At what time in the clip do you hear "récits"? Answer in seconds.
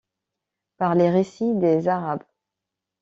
1.11-1.53